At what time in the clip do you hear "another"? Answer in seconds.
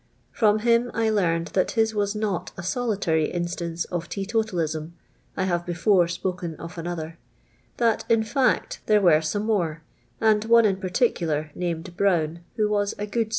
6.79-7.19